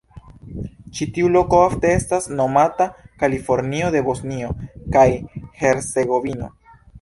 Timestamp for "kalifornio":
3.25-3.93